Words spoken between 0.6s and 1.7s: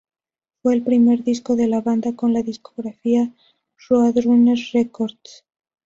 Fue el primer disco de